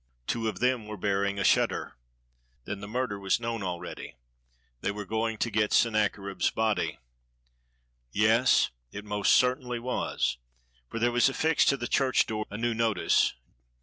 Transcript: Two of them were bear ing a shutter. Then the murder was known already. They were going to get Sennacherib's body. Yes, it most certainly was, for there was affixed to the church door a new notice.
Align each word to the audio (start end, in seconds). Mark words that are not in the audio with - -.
Two 0.25 0.47
of 0.49 0.57
them 0.61 0.87
were 0.87 0.97
bear 0.97 1.23
ing 1.23 1.37
a 1.37 1.43
shutter. 1.43 1.95
Then 2.65 2.79
the 2.79 2.87
murder 2.87 3.19
was 3.19 3.39
known 3.39 3.61
already. 3.61 4.15
They 4.79 4.89
were 4.89 5.05
going 5.05 5.37
to 5.37 5.51
get 5.51 5.71
Sennacherib's 5.71 6.49
body. 6.49 6.97
Yes, 8.11 8.71
it 8.91 9.05
most 9.05 9.31
certainly 9.31 9.77
was, 9.77 10.39
for 10.89 10.97
there 10.97 11.11
was 11.11 11.29
affixed 11.29 11.69
to 11.69 11.77
the 11.77 11.87
church 11.87 12.25
door 12.25 12.47
a 12.49 12.57
new 12.57 12.73
notice. 12.73 13.35